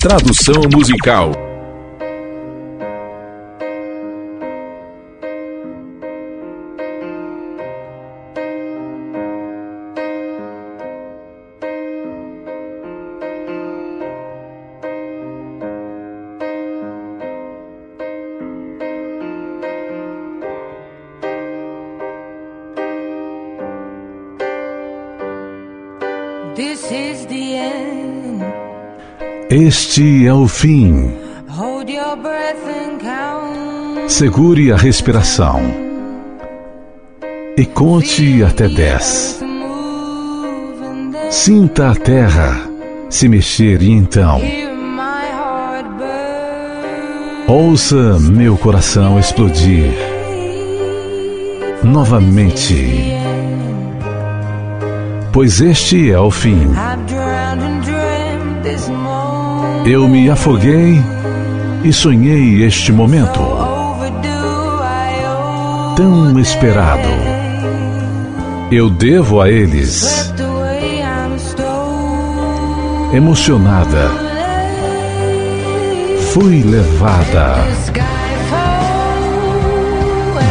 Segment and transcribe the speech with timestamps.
[0.00, 1.32] Tradução musical.
[26.54, 28.67] This is the end.
[29.50, 31.10] Este é o fim.
[31.48, 34.12] Hold your breath and count.
[34.12, 35.62] Segure a respiração
[37.56, 39.42] e conte até dez.
[41.30, 42.60] Sinta a terra
[43.08, 44.38] se mexer e então
[47.46, 49.94] ouça meu coração explodir
[51.82, 53.16] novamente.
[55.32, 56.68] Pois este é o fim.
[59.84, 61.02] Eu me afoguei
[61.82, 63.40] e sonhei este momento
[65.98, 67.08] tão esperado.
[68.70, 70.32] Eu devo a eles,
[73.12, 74.10] emocionada,
[76.32, 77.56] fui levada.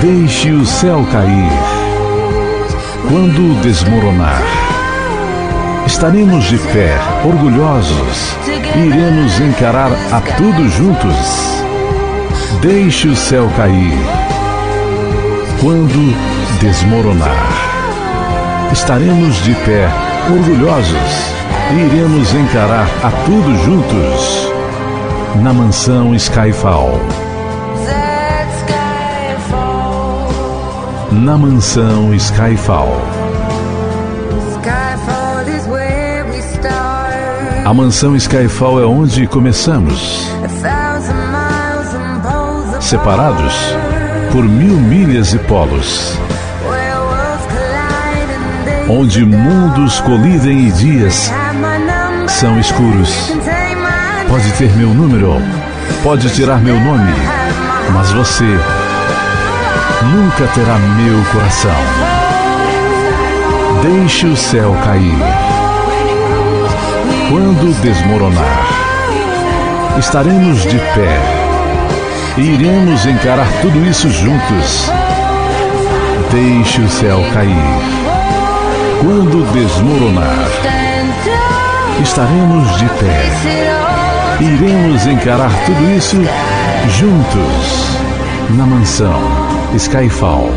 [0.02, 1.52] Deixe o céu cair.
[3.08, 4.44] Quando desmoronar,
[5.88, 8.36] estaremos de pé, orgulhosos,
[8.76, 11.64] e iremos encarar a tudo juntos.
[12.62, 13.98] Deixe o céu cair.
[15.62, 16.14] Quando
[16.60, 17.48] desmoronar,
[18.74, 19.88] estaremos de pé,
[20.30, 21.34] orgulhosos,
[21.72, 24.52] e iremos encarar a tudo juntos.
[25.42, 27.00] Na mansão Skyfall.
[31.12, 32.14] Na mansão.
[32.14, 33.27] Skyfall
[37.68, 40.32] A mansão Skyfall é onde começamos,
[42.80, 43.54] separados
[44.32, 46.18] por mil milhas e polos,
[48.90, 51.30] onde mundos colidem e dias
[52.30, 53.34] são escuros.
[54.30, 55.34] Pode ter meu número,
[56.04, 57.12] pode tirar meu nome,
[57.94, 58.46] mas você
[60.06, 61.72] nunca terá meu coração.
[63.84, 65.57] Deixe o céu cair.
[67.30, 68.68] Quando desmoronar,
[70.00, 71.20] estaremos de pé
[72.38, 74.92] e iremos encarar tudo isso juntos.
[76.32, 77.58] Deixe o céu cair.
[79.02, 80.48] Quando desmoronar,
[82.02, 83.68] estaremos de pé
[84.40, 86.18] iremos encarar tudo isso
[86.90, 87.98] juntos
[88.52, 89.20] na mansão
[89.76, 90.52] Skyfall.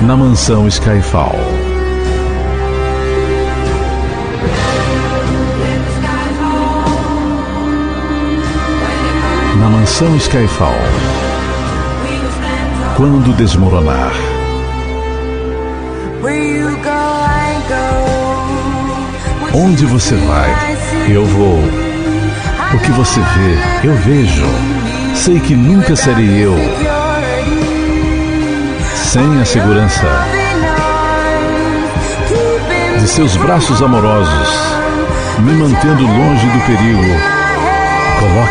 [0.00, 1.53] Na mansão Skyfall.
[9.94, 10.74] Mansão Skyfall.
[12.96, 14.10] Quando desmoronar,
[19.54, 20.50] onde você vai,
[21.08, 21.60] eu vou.
[22.74, 24.44] O que você vê, eu vejo.
[25.14, 26.56] Sei que nunca serei eu,
[28.96, 30.08] sem a segurança
[32.98, 34.48] de seus braços amorosos,
[35.38, 37.43] me mantendo longe do perigo.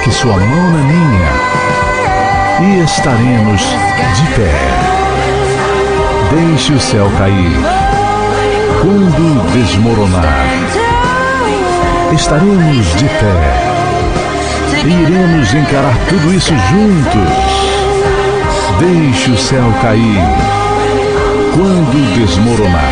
[0.04, 1.30] Coloque sua mão na minha
[2.62, 4.52] e estaremos de pé.
[6.32, 7.56] Deixe o céu cair.
[8.82, 10.46] Quando desmoronar,
[12.14, 13.54] estaremos de pé
[14.84, 17.34] e iremos encarar tudo isso juntos.
[18.80, 20.20] Deixe o céu cair.
[21.54, 22.90] Quando desmoronar,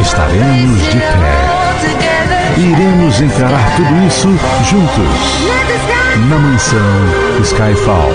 [0.00, 2.19] estaremos de pé
[2.56, 4.28] iremos encarar tudo isso
[4.64, 5.48] juntos.
[6.28, 6.78] Na mansão
[7.42, 8.12] Skyfall.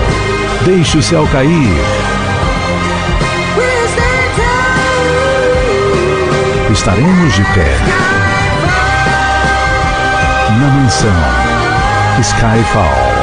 [0.64, 1.74] Deixe o céu cair.
[6.72, 7.78] Estaremos de pé.
[10.58, 11.10] Na mansão
[12.20, 13.15] Skyfall.